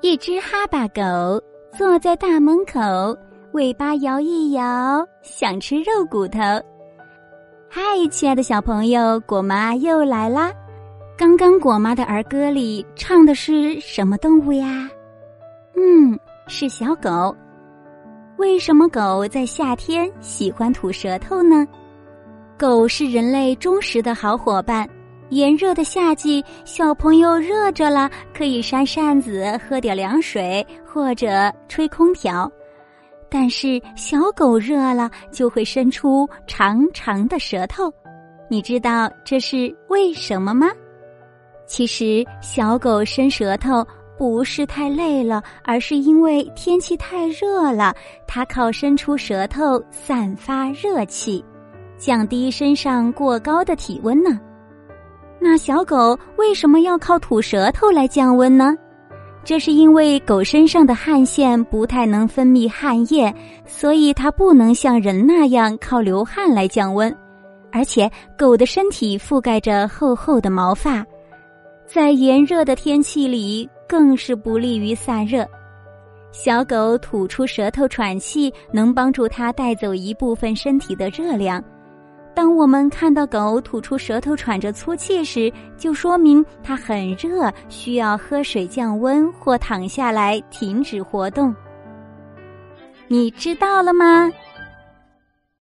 [0.00, 1.02] 一只哈巴狗
[1.76, 2.80] 坐在大门口，
[3.52, 6.38] 尾巴摇一摇，想吃肉骨头。
[7.68, 10.52] 嗨，亲爱的小朋友，果妈又来啦！
[11.16, 14.88] 刚刚果妈的儿歌里唱的是什么动物呀？
[15.74, 17.34] 嗯，是小狗。
[18.36, 21.66] 为什么狗在夏天喜欢吐舌头呢？
[22.56, 24.88] 狗是人类忠实的好伙伴。
[25.30, 32.50] 炎热的夏季，小朋友热着了，可以扇扇子、喝点凉水或者吹空调。
[33.28, 37.92] 但是小狗热了，就会伸出长长的舌头。
[38.48, 40.68] 你知道这是为什么吗？
[41.66, 47.94] 其实小狗伸舌头不是太累了，而是因为天气太热了，
[48.26, 51.44] 它靠伸出舌头散发热气，
[51.98, 54.40] 降低身上过高的体温呢。
[55.40, 58.76] 那小狗为什么要靠吐舌头来降温呢？
[59.44, 67.14] 这是因为狗身上的汗腺不太能分泌汗液，所以它不能像人那样靠流汗来降温。
[67.70, 71.04] 而且，狗的身体覆盖着厚厚的毛发，
[71.86, 75.46] 在炎热的天气里更是不利于散热。
[76.30, 81.62] 小狗吐出舌头喘气，能帮助它带走一部分身体的热量。
[82.38, 91.52] 当我们看到狗吐出舌头喘着粗气时，就说明它很热，需要喝水降温或躺下来停止活动。
[93.08, 94.30] 你知道了吗？